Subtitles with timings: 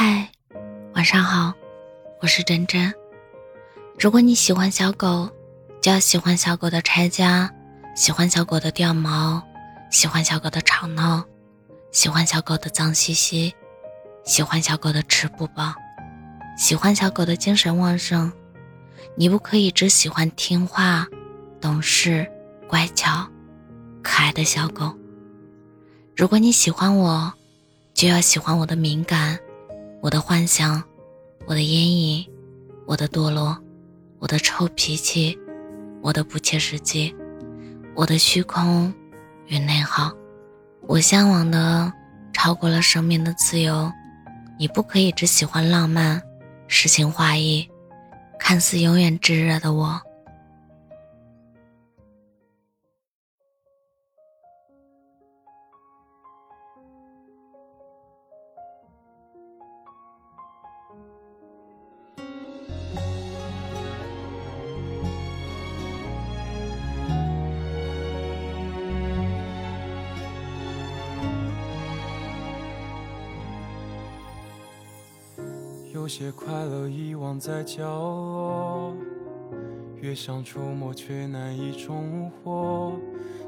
[0.00, 0.28] 嗨，
[0.94, 1.52] 晚上好，
[2.22, 2.94] 我是真真。
[3.98, 5.28] 如果你喜欢小狗，
[5.80, 7.52] 就要喜欢小狗的拆家，
[7.96, 9.42] 喜欢小狗的掉毛，
[9.90, 11.24] 喜欢小狗的吵闹，
[11.90, 13.52] 喜欢小狗的脏兮兮，
[14.24, 15.74] 喜欢小狗的吃不饱，
[16.56, 18.32] 喜欢小狗的精神旺盛。
[19.16, 21.08] 你不可以只喜欢听话、
[21.60, 22.24] 懂事、
[22.68, 23.28] 乖巧、
[24.00, 24.94] 可爱的小狗。
[26.16, 27.32] 如果你喜欢我，
[27.94, 29.36] 就要喜欢我的敏感。
[30.00, 30.82] 我的幻想，
[31.44, 32.30] 我的阴影，
[32.86, 33.58] 我的堕落，
[34.20, 35.36] 我的臭脾气，
[36.00, 37.12] 我的不切实际，
[37.96, 38.94] 我的虚空
[39.46, 40.12] 与内耗，
[40.82, 41.92] 我向往的
[42.32, 43.90] 超过了生命的自由。
[44.56, 46.22] 你不可以只喜欢浪漫、
[46.68, 47.68] 诗情画意、
[48.38, 50.00] 看似永远炙热的我。
[76.08, 78.94] 有些快乐遗忘在角落，
[80.00, 82.94] 越想触摸却难以重获，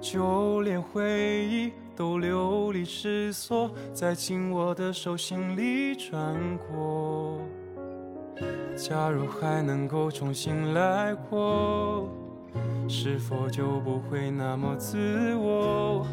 [0.00, 7.38] 就连回忆都流离失所，在紧握的手心里转过。
[8.74, 12.08] 假如还能够重新来过，
[12.88, 14.96] 是否就不会那么自
[15.34, 16.06] 我？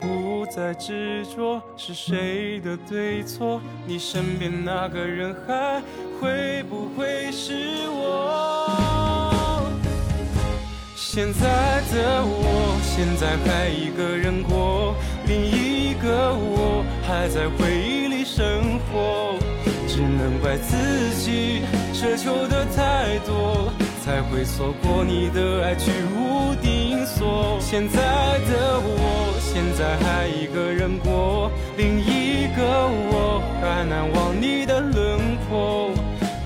[0.00, 5.82] 不再执着是谁的对错，你身边那个人还
[6.18, 7.54] 会不会是
[7.90, 9.70] 我？
[10.96, 14.94] 现在的我，现在还一个人过，
[15.26, 19.34] 另一个我还在回忆里生活，
[19.86, 20.76] 只能怪自
[21.16, 23.70] 己奢求的太多。
[24.02, 27.58] 才会错过你的爱，居无定所。
[27.60, 28.00] 现在
[28.48, 28.88] 的我，
[29.80, 35.90] 在还一个人过，另一个我还难忘你的轮廓。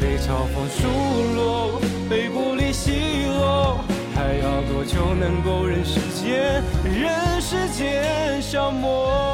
[0.01, 0.87] 被嘲讽数
[1.35, 3.79] 落，被孤立奚落，
[4.15, 9.34] 还要多久能够任时间，任时间消磨？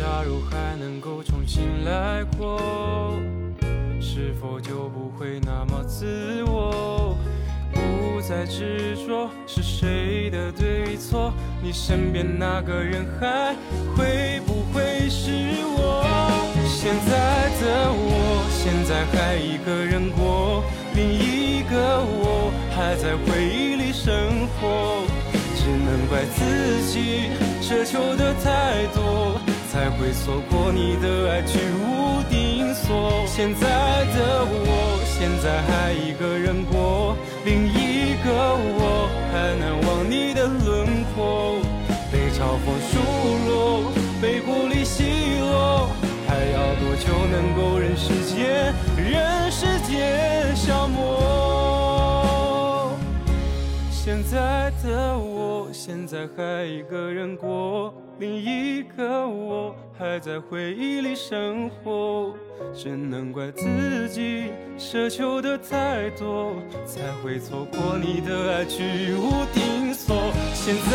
[0.00, 2.58] 假如还能够重新来过，
[4.00, 7.14] 是否就不会那么自我？
[7.74, 11.34] 不再执着是谁的对错？
[11.62, 13.54] 你身边那个人还
[13.94, 15.32] 会不会是
[15.76, 16.02] 我？
[16.64, 25.04] 现在的我，现在还一个人过，另一个我还在回忆里生活，
[25.54, 27.28] 只能怪自己
[27.60, 29.38] 奢求的太多。
[29.72, 33.24] 才会错过你的爱，居无定所。
[33.24, 33.68] 现在
[34.12, 41.60] 的我，现在还一个人过，另一个我还难忘你的轮廓。
[42.10, 42.98] 被嘲讽数
[43.46, 45.88] 落，被孤立奚落，
[46.26, 50.29] 还要多久能够任时间，人世间
[54.82, 57.92] 的我，现在还一个人过。
[58.18, 62.34] 另一个我还在回忆里生活，
[62.74, 66.52] 只能怪自己奢求的太多，
[66.84, 70.14] 才会错过你的爱，居无定所。
[70.52, 70.90] 现在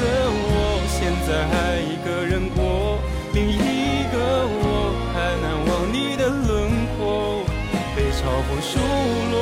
[0.00, 0.02] 的
[0.32, 2.98] 我，现在还一个人过，
[3.34, 4.16] 另一个
[4.48, 4.64] 我
[5.12, 6.48] 还难忘你的轮
[6.96, 7.44] 廓。
[7.94, 8.78] 被嘲讽数
[9.32, 9.36] 落，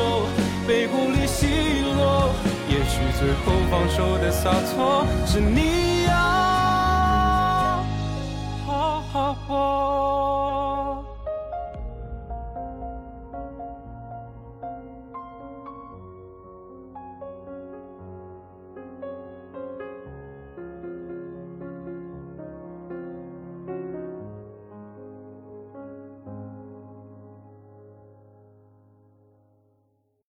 [3.18, 6.27] 最后放手的洒脱是你要。